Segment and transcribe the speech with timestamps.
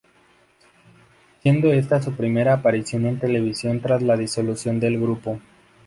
[1.43, 5.39] Siendo esta su primera aparición en televisión tras la disolución del grupo.